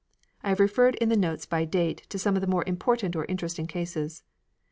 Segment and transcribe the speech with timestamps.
[0.41, 3.25] I have referred in the notes by date to some of the more important or
[3.25, 4.23] interesting cases.